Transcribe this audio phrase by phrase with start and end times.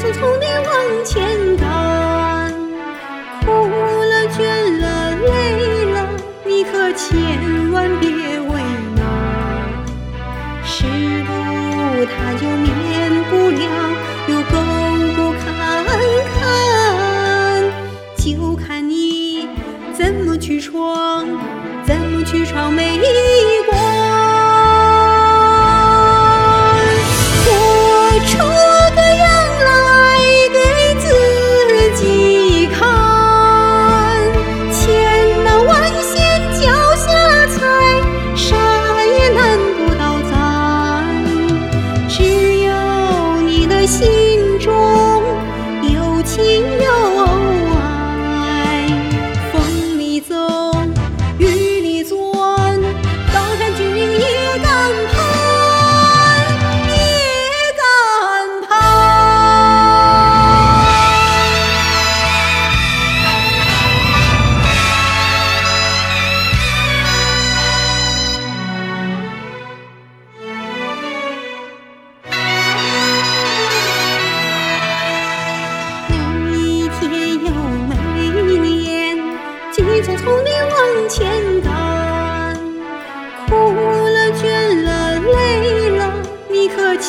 [0.00, 1.20] 匆匆地往前
[1.58, 2.50] 赶，
[3.44, 4.40] 苦了、倦
[4.80, 6.08] 了、累了，
[6.42, 8.62] 你可千万别为
[8.96, 9.04] 难。
[10.64, 10.86] 是
[11.24, 11.28] 不，
[12.06, 13.60] 它就免不了
[14.28, 14.56] 有沟
[15.18, 15.84] 沟坎
[16.32, 16.40] 坎，
[18.16, 19.46] 就看你
[19.92, 21.26] 怎么去闯，
[21.84, 22.98] 怎么去闯美
[23.70, 23.89] 国。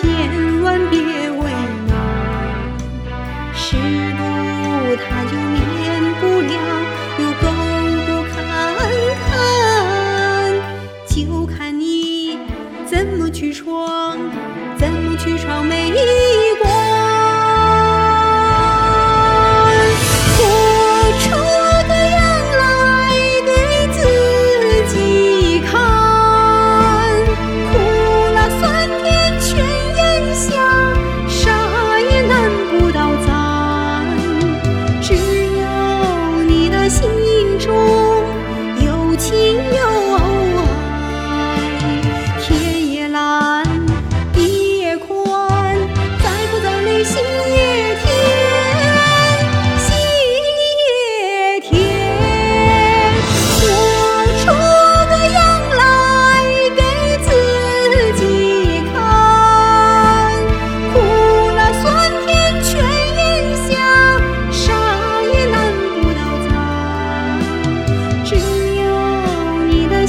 [0.00, 1.05] 千万别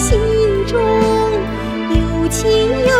[0.09, 0.17] 心
[0.65, 0.79] 中
[1.89, 2.96] 有情有